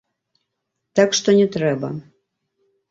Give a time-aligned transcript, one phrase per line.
[1.01, 1.95] Так што не трэба.